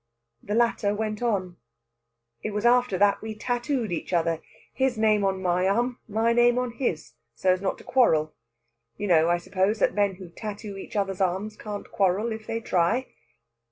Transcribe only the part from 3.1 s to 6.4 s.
we tattooed each other, his name on my arm, my